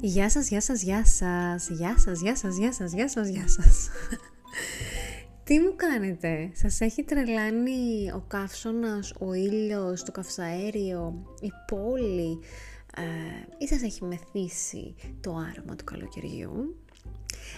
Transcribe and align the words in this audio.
Γεια 0.00 0.30
σας, 0.30 0.48
γεια 0.48 0.60
σας, 0.60 0.82
γεια 0.82 1.04
σας, 1.04 1.68
γεια 1.68 1.98
σας, 1.98 2.20
γεια 2.20 2.36
σας, 2.36 2.56
γεια 2.56 2.72
σας, 2.72 2.92
γεια 2.92 3.08
σας, 3.08 3.28
γεια 3.28 3.48
σας. 3.48 3.88
Τι 5.44 5.58
μου 5.58 5.76
κάνετε, 5.76 6.50
σας 6.52 6.80
έχει 6.80 7.04
τρελάνει 7.04 8.12
ο 8.14 8.24
καύσωνας, 8.28 9.12
ο 9.18 9.32
ήλιος, 9.32 10.02
το 10.02 10.12
καυσαέριο, 10.12 11.24
η 11.40 11.50
πόλη 11.66 12.38
ε, 12.96 13.02
ή 13.58 13.66
σας 13.66 13.82
έχει 13.82 14.04
μεθύσει 14.04 14.94
το 15.20 15.30
άρωμα 15.30 15.76
του 15.76 15.84
καλοκαιριού; 15.84 16.76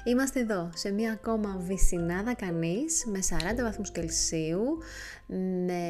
Είμαστε 0.04 0.40
εδώ 0.40 0.70
σε 0.74 0.90
μία 0.90 1.12
ακόμα 1.12 1.56
βυσινάδα 1.66 2.34
κανείς 2.34 3.04
με 3.06 3.18
40 3.58 3.62
βαθμούς 3.62 3.90
Κελσίου, 3.92 4.78
με 5.66 5.82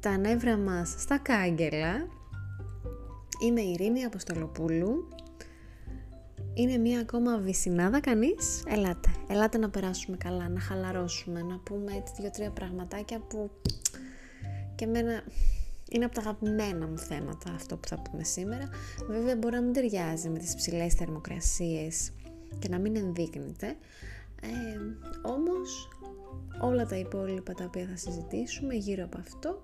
τα 0.00 0.16
νεύρα 0.16 0.56
μας 0.56 0.94
στα 0.98 1.18
κάγκελα 1.18 2.08
Είμαι 3.40 3.60
η 3.60 3.70
Ειρήνη 3.72 4.04
Αποστολοπούλου. 4.04 5.08
Είναι 6.54 6.76
μία 6.76 7.00
ακόμα 7.00 7.38
βυσινάδα 7.38 8.00
κανείς. 8.00 8.62
Ελάτε, 8.66 9.10
ελάτε 9.28 9.58
να 9.58 9.70
περάσουμε 9.70 10.16
καλά, 10.16 10.48
να 10.48 10.60
χαλαρώσουμε, 10.60 11.42
να 11.42 11.58
πούμε 11.58 11.92
έτσι 11.92 12.12
δύο-τρία 12.16 12.50
πραγματάκια 12.50 13.18
που 13.18 13.50
και 14.74 14.84
εμένα 14.84 15.22
είναι 15.90 16.04
από 16.04 16.14
τα 16.14 16.20
αγαπημένα 16.20 16.86
μου 16.86 16.98
θέματα 16.98 17.52
αυτό 17.52 17.76
που 17.76 17.88
θα 17.88 18.02
πούμε 18.02 18.24
σήμερα. 18.24 18.68
Βέβαια 19.08 19.36
μπορεί 19.36 19.54
να 19.54 19.62
μην 19.62 19.72
ταιριάζει 19.72 20.28
με 20.28 20.38
τις 20.38 20.54
ψηλές 20.54 20.94
θερμοκρασίες 20.94 22.12
και 22.58 22.68
να 22.68 22.78
μην 22.78 22.96
ενδείκνεται. 22.96 23.66
Ε, 24.42 24.78
όμως 25.22 25.88
όλα 26.60 26.86
τα 26.86 26.96
υπόλοιπα 26.96 27.52
τα 27.52 27.64
οποία 27.64 27.86
θα 27.86 27.96
συζητήσουμε 27.96 28.74
γύρω 28.74 29.04
από 29.04 29.18
αυτό 29.18 29.62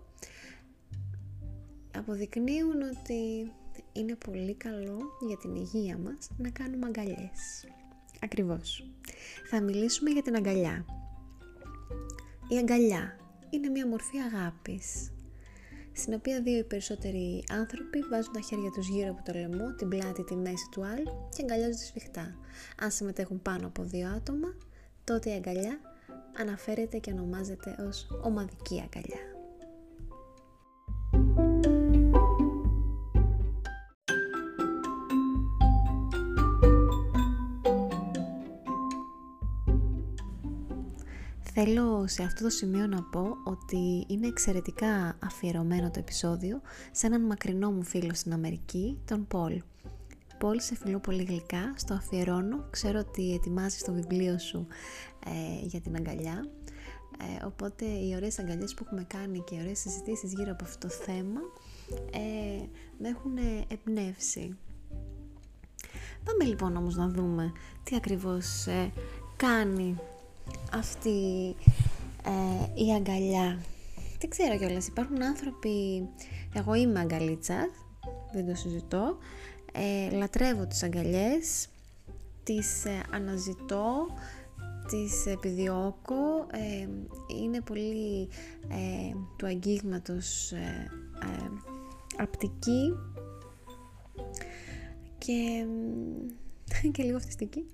αποδεικνύουν 1.97 2.83
ότι 2.83 3.53
είναι 3.93 4.15
πολύ 4.15 4.55
καλό 4.55 5.01
για 5.27 5.37
την 5.37 5.55
υγεία 5.55 5.99
μας 5.99 6.29
να 6.37 6.51
κάνουμε 6.51 6.87
αγκαλιές. 6.87 7.67
Ακριβώς. 8.21 8.91
Θα 9.51 9.61
μιλήσουμε 9.61 10.11
για 10.11 10.23
την 10.23 10.35
αγκαλιά. 10.35 10.85
Η 12.49 12.59
αγκαλιά 12.59 13.17
είναι 13.51 13.69
μια 13.69 13.87
μορφή 13.87 14.19
αγάπης, 14.19 15.13
στην 15.93 16.15
οποία 16.15 16.43
δύο 16.43 16.59
ή 16.59 16.65
περισσότεροι 16.65 17.45
άνθρωποι 17.51 17.99
βάζουν 18.11 18.33
τα 18.33 18.41
χέρια 18.41 18.71
τους 18.71 18.89
γύρω 18.89 19.11
από 19.11 19.23
το 19.23 19.39
λαιμό, 19.39 19.75
την 19.75 19.89
πλάτη, 19.89 20.25
τη 20.25 20.37
μέση 20.37 20.69
του 20.71 20.85
άλλου 20.85 21.29
και 21.37 21.43
αγκαλιάζονται 21.43 21.85
σφιχτά. 21.85 22.37
Αν 22.81 22.91
συμμετέχουν 22.91 23.43
πάνω 23.43 23.67
από 23.67 23.83
δύο 23.83 24.09
άτομα, 24.09 24.55
τότε 25.05 25.31
η 25.31 25.35
αγκαλιά 25.35 25.81
αναφέρεται 26.39 26.99
και 26.99 27.11
ονομάζεται 27.11 27.77
ως 27.89 28.07
ομαδική 28.23 28.83
αγκαλιά. 28.85 29.32
Θέλω 41.65 42.07
σε 42.07 42.23
αυτό 42.23 42.43
το 42.43 42.51
σημείο 42.51 42.87
να 42.87 43.03
πω 43.03 43.37
ότι 43.45 44.05
είναι 44.09 44.27
εξαιρετικά 44.27 45.19
αφιερωμένο 45.23 45.91
το 45.91 45.99
επεισόδιο 45.99 46.61
σε 46.93 47.07
έναν 47.07 47.23
μακρινό 47.23 47.71
μου 47.71 47.83
φίλο 47.83 48.15
στην 48.15 48.33
Αμερική, 48.33 48.99
τον 49.05 49.27
Πολ. 49.27 49.63
Πολ, 50.39 50.61
σε 50.61 50.77
φιλώ 50.77 50.99
πολύ 50.99 51.23
γλυκά, 51.23 51.73
στο 51.77 51.95
αφιερώνω, 51.95 52.67
ξέρω 52.71 52.99
ότι 52.99 53.35
ετοιμάζεις 53.35 53.83
το 53.83 53.93
βιβλίο 53.93 54.39
σου 54.39 54.67
ε, 55.27 55.67
για 55.67 55.81
την 55.81 55.97
αγκαλιά, 55.97 56.47
ε, 57.19 57.45
οπότε 57.47 57.85
οι 57.85 58.15
ωραίες 58.17 58.39
αγκαλιές 58.39 58.75
που 58.75 58.83
έχουμε 58.87 59.05
κάνει 59.09 59.39
και 59.47 59.55
οι 59.55 59.59
ωραίες 59.61 59.79
συζητήσεις 59.79 60.33
γύρω 60.33 60.53
από 60.53 60.65
αυτό 60.65 60.87
το 60.87 60.95
θέμα 60.95 61.41
ε, 62.13 62.67
με 62.99 63.09
έχουν 63.09 63.39
εμπνεύσει. 63.69 64.57
Πάμε 66.25 66.45
λοιπόν 66.45 66.77
όμως 66.77 66.97
να 66.97 67.09
δούμε 67.09 67.53
τι 67.83 67.97
ακριβώς 67.97 68.67
ε, 68.67 68.93
κάνει 69.37 69.97
αυτή 70.73 71.55
ε, 72.25 72.83
η 72.85 72.95
αγκαλιά. 72.95 73.59
Δεν 74.19 74.31
ξέρω 74.31 74.59
κιόλας, 74.59 74.87
υπάρχουν 74.87 75.23
άνθρωποι, 75.23 76.09
εγώ 76.55 76.75
είμαι 76.75 77.01
αγκαλίτσα, 77.01 77.71
δεν 78.33 78.47
το 78.47 78.55
συζητώ, 78.55 79.17
ε, 79.73 80.11
λατρεύω 80.17 80.67
τις 80.67 80.83
αγκαλιές, 80.83 81.69
τις 82.45 82.85
ε, 82.85 83.03
αναζητώ, 83.11 84.07
τις 84.89 85.27
επιδιώκω, 85.27 86.47
ε, 86.53 86.89
είναι 87.41 87.61
πολύ 87.61 88.29
ε, 88.69 89.17
του 89.37 89.47
αγγίγματος 89.47 90.53
απτική 92.17 92.95
και, 95.19 95.67
και 96.93 97.03
λίγο 97.03 97.17
αυτιστική. 97.17 97.67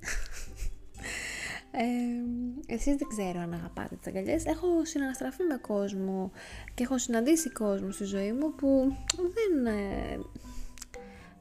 Ε, 1.70 2.74
εσείς 2.74 2.96
δεν 2.96 3.08
ξέρω 3.08 3.40
αν 3.40 3.52
αγαπάτε 3.52 3.96
τις 3.96 4.06
αγκαλιές. 4.06 4.44
Έχω 4.44 4.84
συναναστραφεί 4.84 5.42
με 5.42 5.56
κόσμο 5.56 6.30
και 6.74 6.82
έχω 6.82 6.98
συναντήσει 6.98 7.50
κόσμο 7.50 7.90
στη 7.90 8.04
ζωή 8.04 8.32
μου 8.32 8.54
που 8.54 8.96
δεν, 9.14 9.66
ε, 9.66 10.20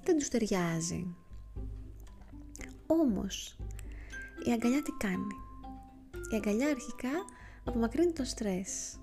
δεν 0.03 0.17
τους 0.17 0.27
ταιριάζει. 0.27 1.15
Όμως, 2.87 3.57
η 4.45 4.51
αγκαλιά 4.51 4.81
τι 4.81 4.91
κάνει; 4.97 5.35
Η 6.31 6.35
αγκαλιά 6.35 6.67
αρχικά 6.67 7.09
απομακρύνει 7.63 8.11
το 8.11 8.23
στρες. 8.23 8.99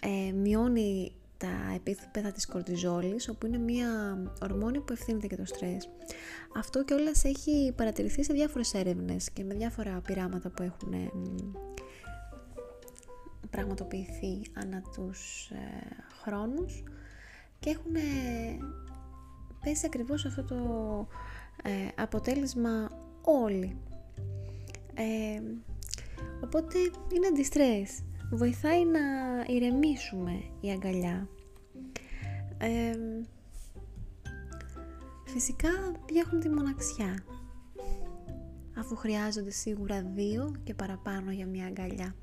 Ε, 0.00 0.32
μειώνει 0.32 1.12
τα 1.36 1.72
επίπεδα 1.74 2.32
της 2.32 2.46
κορτιζόλης, 2.46 3.28
όπου 3.28 3.46
είναι 3.46 3.58
μια 3.58 4.18
ορμόνη 4.42 4.80
που 4.80 4.92
ευθύνεται 4.92 5.26
για 5.26 5.36
το 5.36 5.44
στρες. 5.44 5.88
Αυτό 6.56 6.84
και 6.84 6.94
όλας 6.94 7.24
έχει 7.24 7.72
παρατηρηθεί 7.76 8.24
σε 8.24 8.32
διάφορες 8.32 8.74
έρευνες 8.74 9.30
και 9.30 9.44
με 9.44 9.54
διάφορα 9.54 10.00
πειράματα 10.06 10.50
που 10.50 10.62
έχουν 10.62 11.10
πραγματοποιηθεί 13.50 14.40
ανά 14.54 14.82
τους 14.94 15.50
ε, 15.50 15.56
χρόνους 16.22 16.82
και 17.58 17.70
έχουν 17.70 17.92
πέσει 19.60 19.86
ακριβώς 19.86 20.24
αυτό 20.24 20.42
το 20.44 20.56
ε, 21.62 22.02
αποτέλεσμα 22.02 22.90
όλοι. 23.22 23.76
Ε, 24.94 25.42
οπότε 26.44 26.78
είναι 27.14 27.26
αντιστρες 27.26 28.02
βοηθάει 28.30 28.84
να 28.84 29.00
ηρεμήσουμε 29.46 30.32
η 30.60 30.70
αγκαλιά. 30.70 31.28
φυσικά 35.24 35.68
διέχουν 36.06 36.40
τη 36.40 36.48
μοναξιά, 36.48 37.24
αφού 38.76 38.96
χρειάζονται 38.96 39.50
σίγουρα 39.50 40.02
δύο 40.02 40.54
και 40.64 40.74
παραπάνω 40.74 41.30
για 41.30 41.46
μια 41.46 41.66
αγκαλιά. 41.66 42.14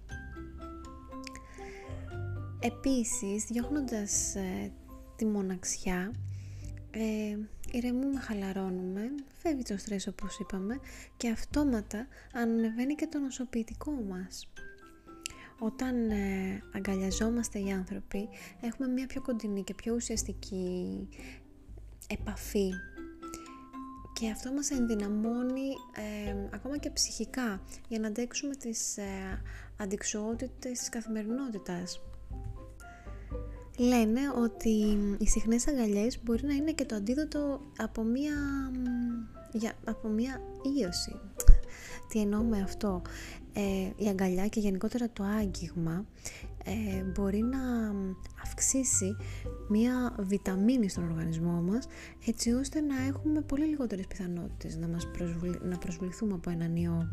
Επίσης, 2.59 3.45
διώχνοντας 3.45 4.35
ε, 4.35 4.71
τη 5.15 5.25
μοναξιά, 5.25 6.13
ε, 6.91 7.37
ηρεμούμε, 7.71 8.19
χαλαρώνουμε, 8.19 9.01
φεύγει 9.37 9.63
το 9.63 9.77
στρες 9.77 10.07
όπως 10.07 10.39
είπαμε 10.39 10.79
και 11.17 11.29
αυτόματα 11.29 12.07
ανεβαίνει 12.33 12.95
και 12.95 13.07
το 13.07 13.19
νοσοποιητικό 13.19 13.91
μας 13.91 14.51
όταν 15.59 16.09
ε, 16.09 16.63
αγκαλιαζόμαστε 16.75 17.59
οι 17.59 17.71
άνθρωποι 17.71 18.29
έχουμε 18.61 18.87
μια 18.87 19.07
πιο 19.07 19.21
κοντινή 19.21 19.63
και 19.63 19.73
πιο 19.73 19.95
ουσιαστική 19.95 21.07
επαφή 22.07 22.71
και 24.13 24.29
αυτό 24.29 24.51
μας 24.51 24.71
ενδυναμώνει 24.71 25.69
ε, 25.95 26.35
ακόμα 26.53 26.77
και 26.77 26.89
ψυχικά 26.89 27.61
για 27.87 27.99
να 27.99 28.07
αντέξουμε 28.07 28.55
τις 28.55 28.97
ε, 28.97 29.41
αντικσοότητες 29.77 30.79
της 30.79 30.89
καθημερινότητας. 30.89 32.01
Λένε 33.77 34.21
ότι 34.43 34.97
οι 35.19 35.27
συχνές 35.27 35.67
αγκαλιές 35.67 36.23
μπορεί 36.23 36.45
να 36.45 36.53
είναι 36.53 36.71
και 36.71 36.85
το 36.85 36.95
αντίδοτο 36.95 37.61
από 37.77 38.03
μία, 38.03 38.33
για, 39.51 39.73
από 39.85 40.07
μία 40.07 40.41
ίωση. 40.79 41.19
Τι 42.09 42.19
εννοώ 42.19 42.43
με 42.43 42.61
αυτό; 42.61 43.01
Ε, 43.53 44.03
η 44.03 44.07
αγκαλιά 44.09 44.47
και 44.47 44.59
γενικότερα 44.59 45.09
το 45.13 45.23
άγγιγμα 45.23 46.05
ε, 46.65 47.03
μπορεί 47.03 47.41
να 47.41 47.93
αυξήσει 48.43 49.15
μία 49.69 50.15
βιταμίνη 50.19 50.89
στον 50.89 51.09
οργανισμό 51.11 51.61
μας 51.61 51.87
έτσι 52.25 52.51
ώστε 52.51 52.81
να 52.81 53.03
έχουμε 53.03 53.41
πολύ 53.41 53.65
λιγότερες 53.65 54.07
πιθανότητες 54.07 54.77
να, 54.77 54.87
μας 54.87 55.07
να 55.61 55.77
προσβληθούμε 55.77 56.33
από 56.33 56.49
έναν 56.49 56.75
ιό 56.75 57.07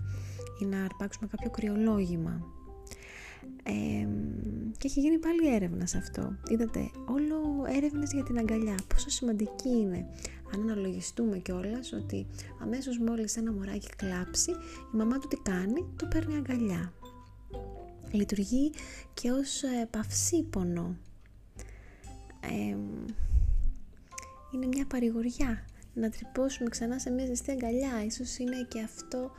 ή 0.62 0.64
να 0.64 0.84
αρπάξουμε 0.84 1.28
κάποιο 1.31 1.50
κρυολόγημα. 1.50 2.58
Ε, 3.62 4.06
και 4.78 4.87
έχει 4.87 5.00
γίνει 5.00 5.19
πάλι 5.19 5.54
έρευνα 5.54 5.87
σε 5.87 5.98
αυτό. 5.98 6.37
Είδατε, 6.48 6.90
όλο 7.06 7.64
έρευνες 7.76 8.12
για 8.12 8.22
την 8.22 8.38
αγκαλιά, 8.38 8.75
πόσο 8.87 9.10
σημαντική 9.10 9.69
είναι 9.69 10.06
αν 10.55 10.61
αναλογιστούμε 10.61 11.38
κιόλας 11.38 11.93
ότι 11.93 12.26
αμέσως 12.62 12.99
μόλις 12.99 13.37
ένα 13.37 13.52
μωράκι 13.52 13.88
κλάψει, 13.97 14.50
η 14.94 14.97
μαμά 14.97 15.19
του 15.19 15.29
τι 15.29 15.37
κάνει, 15.37 15.93
το 15.97 16.06
παίρνει 16.06 16.37
αγκαλιά. 16.37 16.93
Λειτουργεί 18.11 18.73
και 19.14 19.31
ως 19.31 19.62
ε, 19.62 19.88
παυσίπονο. 19.91 20.97
είναι 24.55 24.67
μια 24.67 24.87
παρηγοριά 24.87 25.64
να 25.94 26.11
τρυπώσουμε 26.11 26.69
ξανά 26.69 26.99
σε 26.99 27.11
μια 27.11 27.26
ζεστή 27.26 27.50
αγκαλιά. 27.50 28.05
Ίσως 28.05 28.38
είναι 28.38 28.67
και 28.69 28.81
αυτό 28.81 29.31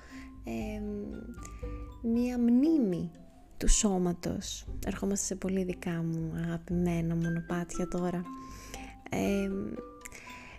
μια 2.01 2.39
μνήμη 2.39 3.11
του 3.57 3.67
σώματος. 3.67 4.65
Ερχόμαστε 4.85 5.25
σε 5.25 5.35
πολύ 5.35 5.63
δικά 5.63 5.91
μου 6.03 6.31
αγαπημένα 6.35 7.15
μονοπάτια 7.15 7.87
τώρα. 7.87 8.23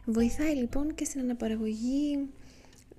Βοηθάει 0.04 0.54
λοιπόν 0.54 0.94
και 0.94 1.04
στην 1.04 1.20
αναπαραγωγή 1.20 2.28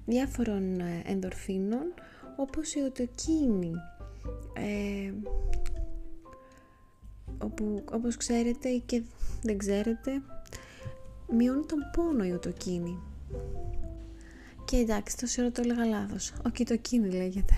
διάφορων 0.05 0.79
ε, 0.79 1.01
ενδορφίνων 1.05 1.93
όπως 2.37 2.73
η 2.73 2.79
οτοκίνη 2.79 3.71
ε, 4.53 5.13
όπου 7.37 7.83
όπως 7.91 8.17
ξέρετε 8.17 8.69
ή 8.69 8.79
και 8.79 9.01
δεν 9.41 9.57
ξέρετε 9.57 10.21
μειώνει 11.35 11.65
τον 11.65 11.79
πόνο 11.93 12.23
η 12.25 12.31
οτοκίνη. 12.31 12.99
Και 14.65 14.77
εντάξει 14.77 15.17
το 15.17 15.27
ώρα 15.39 15.51
το 15.51 15.61
έλεγα 15.61 15.85
λάθος. 15.85 16.33
Ο 16.45 16.49
κοιτοκίνη 16.49 17.09
λέγεται. 17.09 17.53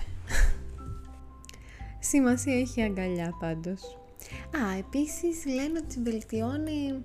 Σημασία 2.10 2.58
έχει 2.58 2.82
αγκαλιά 2.82 3.36
πάντως. 3.40 3.98
Α 4.50 4.76
επίσης 4.78 5.46
λένε 5.54 5.78
ότι 5.84 6.00
βελτιώνει 6.00 7.04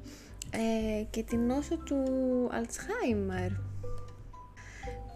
ε, 0.51 1.03
και 1.09 1.23
την 1.23 1.45
νόσο 1.45 1.77
του 1.77 2.03
Αλτσχάιμερ 2.51 3.51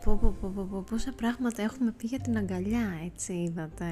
πω, 0.03 0.17
πω, 0.21 0.35
πω, 0.41 0.67
πω, 0.71 0.83
πόσα 0.89 1.13
πράγματα 1.15 1.61
έχουμε 1.61 1.91
πει 1.91 2.07
για 2.07 2.19
την 2.19 2.37
αγκαλιά, 2.37 2.99
έτσι 3.05 3.33
είδατε. 3.33 3.85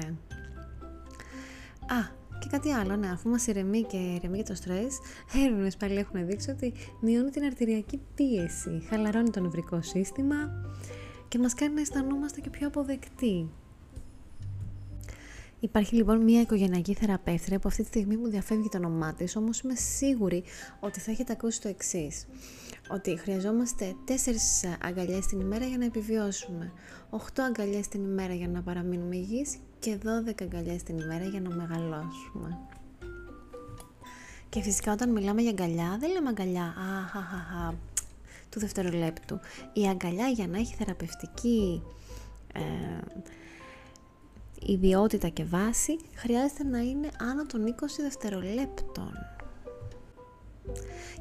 Α, 1.86 2.22
και 2.38 2.48
κάτι 2.50 2.70
άλλο, 2.70 2.96
ναι, 2.96 3.08
αφού 3.10 3.28
μας 3.28 3.46
ηρεμεί 3.46 3.82
και 3.82 3.96
ηρεμεί 3.96 4.36
και 4.36 4.42
το 4.42 4.54
στρες, 4.54 4.98
έρευνες 5.44 5.76
πάλι 5.76 5.96
έχουν 5.96 6.26
δείξει 6.26 6.50
ότι 6.50 6.72
μειώνει 7.00 7.30
την 7.30 7.44
αρτηριακή 7.44 8.00
πίεση, 8.14 8.82
χαλαρώνει 8.88 9.30
το 9.30 9.40
νευρικό 9.40 9.82
σύστημα 9.82 10.36
και 11.28 11.38
μας 11.38 11.54
κάνει 11.54 11.74
να 11.74 11.80
αισθανόμαστε 11.80 12.40
και 12.40 12.50
πιο 12.50 12.66
αποδεκτοί. 12.66 13.50
Υπάρχει 15.64 15.94
λοιπόν 15.94 16.22
μια 16.22 16.40
οικογενειακή 16.40 16.94
θεραπεύτρια 16.94 17.58
που 17.58 17.68
αυτή 17.68 17.82
τη 17.82 17.88
στιγμή 17.88 18.16
μου 18.16 18.28
διαφεύγει 18.28 18.68
το 18.68 18.78
όνομά 18.78 19.14
της, 19.14 19.36
όμως 19.36 19.60
είμαι 19.60 19.74
σίγουρη 19.74 20.44
ότι 20.80 21.00
θα 21.00 21.10
έχετε 21.10 21.32
ακούσει 21.32 21.60
το 21.60 21.68
εξής. 21.68 22.26
Ότι 22.88 23.18
χρειαζόμαστε 23.18 23.94
4 24.08 24.12
αγκαλιές 24.82 25.26
την 25.26 25.40
ημέρα 25.40 25.66
για 25.66 25.78
να 25.78 25.84
επιβιώσουμε, 25.84 26.72
8 27.10 27.18
αγκαλιές 27.48 27.88
την 27.88 28.04
ημέρα 28.04 28.34
για 28.34 28.48
να 28.48 28.62
παραμείνουμε 28.62 29.16
υγιείς 29.16 29.56
και 29.78 29.98
12 30.04 30.42
αγκαλιές 30.42 30.82
την 30.82 30.98
ημέρα 30.98 31.24
για 31.24 31.40
να 31.40 31.50
μεγαλώσουμε. 31.50 32.58
Και 34.48 34.62
φυσικά 34.62 34.92
όταν 34.92 35.10
μιλάμε 35.10 35.42
για 35.42 35.50
αγκαλιά, 35.50 35.96
δεν 36.00 36.10
λέμε 36.10 36.28
αγκαλιά 36.28 36.74
αχαχαχα, 36.78 37.74
του 38.50 38.58
δευτερολέπτου. 38.58 39.38
Η 39.72 39.88
αγκαλιά 39.88 40.26
για 40.26 40.46
να 40.46 40.58
έχει 40.58 40.74
θεραπευτική 40.74 41.82
ε, 42.54 42.60
ιδιότητα 44.66 45.28
και 45.28 45.44
βάση 45.44 45.96
χρειάζεται 46.14 46.64
να 46.64 46.78
είναι 46.78 47.08
άνω 47.20 47.46
των 47.46 47.74
20 47.80 47.84
δευτερολέπτων. 48.00 49.12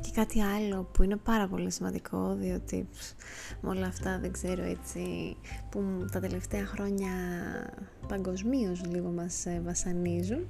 Και 0.02 0.12
κάτι 0.14 0.42
άλλο 0.42 0.90
που 0.94 1.04
είναι 1.04 1.16
πάρα 1.16 1.48
πολύ 1.48 1.72
σημαντικό, 1.72 2.36
διότι 2.40 2.88
με 3.62 3.70
όλα 3.70 3.88
αυτά 3.88 4.20
δεν 4.20 4.32
ξέρω 4.32 4.64
έτσι, 4.64 5.36
που 5.70 5.82
τα 6.12 6.20
τελευταία 6.20 6.66
χρόνια 6.66 7.12
παγκοσμίως 8.08 8.86
λίγο 8.86 9.10
μας 9.10 9.46
ε, 9.46 9.62
βασανίζουν, 9.66 10.48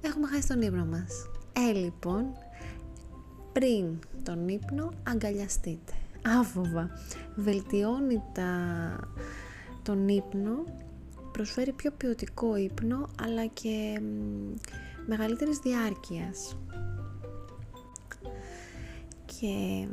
έχουμε 0.00 0.26
χάσει 0.26 0.48
τον 0.48 0.62
ύπνο 0.62 0.84
μας. 0.84 1.30
Ε, 1.52 1.72
λοιπόν, 1.72 2.32
πριν 3.52 3.98
τον 4.22 4.48
ύπνο 4.48 4.90
αγκαλιαστείτε. 5.02 5.92
Άφοβα. 6.40 6.90
Βελτιώνει 7.34 8.22
τα 8.32 8.50
τον 9.84 10.08
ύπνο 10.08 10.64
προσφέρει 11.32 11.72
πιο 11.72 11.90
ποιοτικό 11.90 12.56
ύπνο 12.56 13.08
αλλά 13.22 13.46
και 13.46 14.00
μεγαλύτερης 15.06 15.58
διάρκειας. 15.58 16.56
Και 19.26 19.86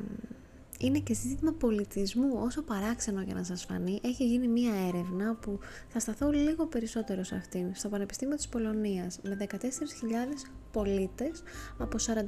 είναι 0.79 0.99
και 0.99 1.13
ζήτημα 1.13 1.51
πολιτισμού. 1.51 2.29
Όσο 2.33 2.61
παράξενο 2.61 3.21
για 3.21 3.33
να 3.33 3.43
σας 3.43 3.65
φανεί 3.65 3.99
έχει 4.03 4.25
γίνει 4.25 4.47
μία 4.47 4.73
έρευνα 4.87 5.35
που 5.35 5.59
θα 5.87 5.99
σταθώ 5.99 6.31
λίγο 6.31 6.65
περισσότερο 6.65 7.23
σε 7.23 7.35
αυτήν. 7.35 7.75
Στο 7.75 7.89
Πανεπιστήμιο 7.89 8.35
της 8.35 8.47
Πολωνίας 8.47 9.19
με 9.23 9.35
14.000 9.35 9.47
πολίτες 10.71 11.43
από 11.77 11.97
45 11.97 12.27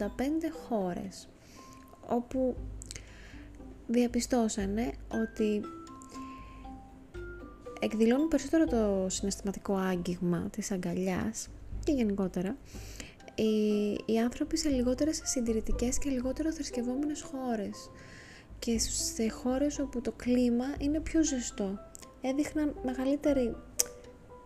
χώρες 0.68 1.30
όπου 2.08 2.56
διαπιστώσανε 3.88 4.92
ότι 5.08 5.62
εκδηλώνουν 7.84 8.28
περισσότερο 8.28 8.66
το 8.66 9.10
συναισθηματικό 9.10 9.76
άγγιγμα 9.76 10.48
της 10.52 10.72
αγκαλιάς 10.72 11.50
και 11.84 11.92
γενικότερα 11.92 12.58
οι, 13.36 13.92
οι 14.06 14.20
άνθρωποι 14.20 14.58
σε 14.58 14.70
λιγότερες 14.70 15.22
συντηρητικές 15.24 15.98
και 15.98 16.10
λιγότερο 16.10 16.52
θρησκευόμενες 16.52 17.22
χώρες 17.22 17.90
και 18.60 18.80
σε 18.80 19.30
χώρες 19.30 19.80
όπου 19.80 20.02
το 20.02 20.12
κλίμα 20.12 20.66
είναι 20.78 21.00
πιο 21.00 21.24
ζεστό 21.24 21.80
έδειχναν 22.22 22.76
μεγαλύτερη 22.84 23.56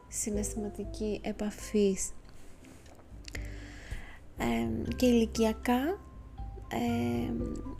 συναισθηματική 0.08 1.20
επαφή 1.24 1.98
ε, 4.38 4.94
και 4.96 5.06
ηλικιακά 5.06 6.00
ε, 6.72 7.32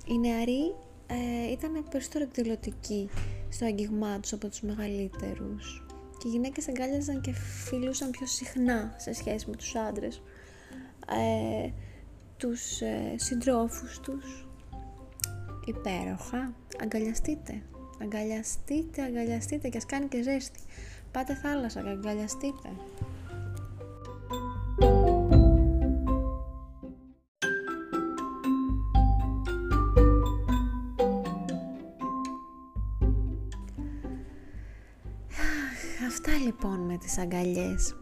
οι 0.06 0.18
νεαροί 0.20 0.76
ε, 1.08 1.52
ήταν 1.52 1.86
περισσότερο 1.90 2.24
εκδηλωτικοί 2.24 3.10
στο 3.50 3.66
αγγίγμά 3.66 4.20
τους 4.20 4.34
από 4.34 4.48
τους 4.48 4.62
μεγαλύτερους. 4.62 5.86
Και 6.18 6.28
οι 6.28 6.32
γυναίκες 6.32 6.68
αγκάλιαζαν 6.68 7.22
και 7.22 7.34
φιλούσαν 7.34 8.12
πιο 8.12 8.26
συχνά 8.26 8.96
σε 8.98 9.14
σχέση 9.14 9.50
με 9.50 9.56
τους 9.56 9.76
άντρες 9.76 10.22
ε, 11.08 11.70
τους 12.38 12.82
ε, 12.82 13.16
συντρόφους 13.16 14.00
τους. 14.00 14.48
Υπέροχα. 15.66 16.54
Αγκαλιαστείτε. 16.82 17.62
Αγκαλιαστείτε, 18.02 19.02
αγκαλιαστείτε 19.02 19.70
και 19.70 19.78
ας 19.78 19.86
κάνει 19.86 20.08
και 20.08 20.22
ζέστη. 20.22 20.60
Πάτε 21.12 21.36
θάλασσα 21.36 21.82
και 21.82 21.90
αγκαλιαστείτε 21.90 22.70
Αυτά 36.28 36.40
λοιπόν 36.40 36.80
με 36.80 36.98
τις 36.98 37.18
αγκαλιές. 37.18 37.96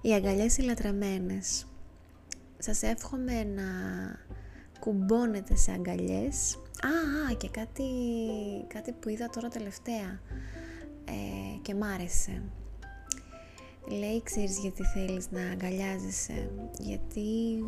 Οι 0.00 0.14
αγκαλιές 0.14 0.56
οι 0.56 0.62
λατρεμένες. 0.62 1.66
Σας 2.58 2.82
εύχομαι 2.82 3.44
να 3.44 3.62
κουμπώνετε 4.80 5.56
σε 5.56 5.72
αγκαλιές. 5.72 6.54
Α, 6.82 7.30
α 7.30 7.34
και 7.34 7.48
κάτι, 7.48 7.84
κάτι 8.66 8.92
που 8.92 9.08
είδα 9.08 9.28
τώρα 9.28 9.48
τελευταία 9.48 10.20
ε, 11.04 11.58
και 11.62 11.74
μ' 11.74 11.82
άρεσε. 11.82 12.42
Λέει, 13.88 14.22
ξέρεις 14.22 14.58
γιατί 14.58 14.82
θέλεις 14.82 15.30
να 15.30 15.40
αγκαλιάζεσαι; 15.40 16.50
Γιατί 16.78 17.58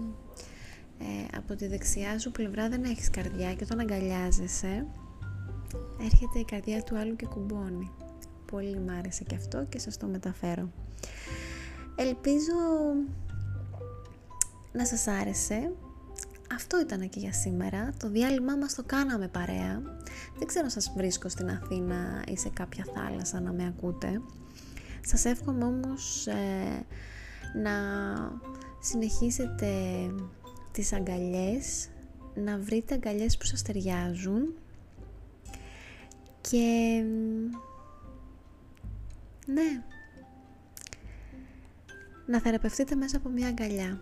ε, 0.98 1.36
από 1.36 1.54
τη 1.54 1.66
δεξιά 1.66 2.18
σου 2.18 2.30
πλευρά 2.30 2.68
δεν 2.68 2.84
έχεις 2.84 3.10
καρδιά 3.10 3.54
και 3.54 3.64
όταν 3.64 3.78
αγκαλιάζεσαι 3.78 4.86
έρχεται 6.00 6.38
η 6.38 6.44
καρδιά 6.44 6.82
του 6.82 6.96
άλλου 6.96 7.16
και 7.16 7.26
κουμπώνει 7.26 7.90
πολύ 8.50 8.78
μ' 8.78 8.90
άρεσε 8.98 9.24
και 9.24 9.34
αυτό 9.34 9.64
και 9.68 9.78
σας 9.78 9.96
το 9.96 10.06
μεταφέρω. 10.06 10.70
Ελπίζω 11.96 12.54
να 14.72 14.86
σας 14.86 15.06
άρεσε. 15.06 15.72
Αυτό 16.54 16.80
ήταν 16.80 17.08
και 17.08 17.18
για 17.18 17.32
σήμερα. 17.32 17.92
Το 17.98 18.08
διάλειμμα 18.08 18.56
μας 18.56 18.74
το 18.74 18.82
κάναμε 18.86 19.28
παρέα. 19.28 19.82
Δεν 20.38 20.46
ξέρω 20.46 20.64
αν 20.64 20.70
σας 20.70 20.92
βρίσκω 20.96 21.28
στην 21.28 21.50
Αθήνα 21.50 22.22
ή 22.26 22.36
σε 22.36 22.48
κάποια 22.48 22.84
θάλασσα 22.94 23.40
να 23.40 23.52
με 23.52 23.66
ακούτε. 23.66 24.20
Σας 25.06 25.24
εύχομαι 25.24 25.64
όμως 25.64 26.26
ε, 26.26 26.86
να 27.62 27.72
συνεχίσετε 28.80 29.68
τις 30.72 30.92
αγκαλιές, 30.92 31.88
να 32.34 32.58
βρείτε 32.58 32.94
αγκαλιές 32.94 33.36
που 33.36 33.44
σας 33.44 33.62
ταιριάζουν 33.62 34.54
και 36.40 37.04
ναι. 39.54 39.82
Να 42.26 42.40
θεραπευτείτε 42.40 42.94
μέσα 42.94 43.16
από 43.16 43.28
μια 43.28 43.48
αγκαλιά. 43.48 44.00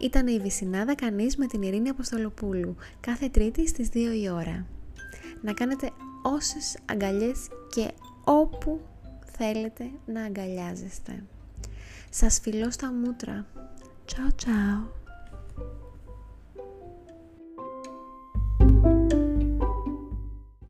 Ήταν 0.00 0.26
η 0.26 0.40
Βυσινάδα 0.40 0.94
Κανείς 0.94 1.36
με 1.36 1.46
την 1.46 1.62
Ειρήνη 1.62 1.88
Αποστολοπούλου, 1.88 2.76
κάθε 3.00 3.28
Τρίτη 3.28 3.68
στις 3.68 3.88
2 3.88 3.96
η 4.22 4.28
ώρα. 4.28 4.66
Να 5.42 5.52
κάνετε 5.52 5.90
όσες 6.22 6.76
αγκαλιές 6.84 7.48
και 7.70 7.90
όπου 8.24 8.80
θέλετε 9.36 9.90
να 10.06 10.22
αγκαλιάζεστε. 10.22 11.24
Σας 12.10 12.40
φιλώ 12.40 12.70
στα 12.70 12.92
μούτρα. 12.92 13.46
Τσάου 14.04 14.34
τσάου. 14.34 15.03